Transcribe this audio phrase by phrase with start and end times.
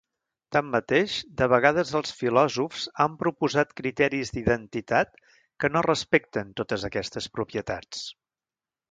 [0.55, 5.21] Tanmateix, de vegades els filòsofs han proposat criteris d'identitat
[5.65, 8.01] que no respecten totes aquestes propietats.